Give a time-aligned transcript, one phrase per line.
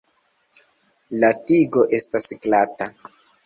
[1.23, 2.93] La tigo estas glata.